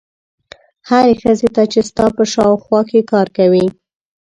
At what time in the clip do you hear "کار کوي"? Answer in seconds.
3.11-3.65